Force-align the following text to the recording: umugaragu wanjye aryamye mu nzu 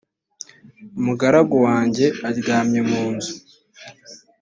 umugaragu 0.99 1.55
wanjye 1.67 2.05
aryamye 2.29 2.79
mu 2.89 3.03
nzu 3.13 3.33